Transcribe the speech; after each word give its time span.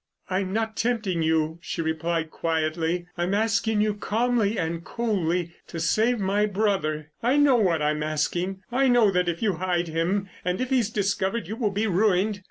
"I'm 0.31 0.51
not 0.51 0.75
tempting 0.75 1.21
you," 1.21 1.59
she 1.61 1.79
replied 1.79 2.31
quietly. 2.31 3.05
"I'm 3.19 3.35
asking 3.35 3.81
you 3.81 3.93
calmly 3.93 4.57
and 4.57 4.83
coldly 4.83 5.53
to 5.67 5.79
save 5.79 6.19
my 6.19 6.47
brother. 6.47 7.11
I 7.21 7.37
know 7.37 7.57
what 7.57 7.83
I'm 7.83 8.01
asking. 8.01 8.63
I 8.71 8.87
know 8.87 9.11
that 9.11 9.29
if 9.29 9.43
you 9.43 9.57
hide 9.57 9.89
him 9.89 10.27
and 10.43 10.59
if 10.59 10.71
he's 10.71 10.89
discovered 10.89 11.47
you 11.47 11.55
will 11.55 11.69
be 11.69 11.85
ruined. 11.85 12.39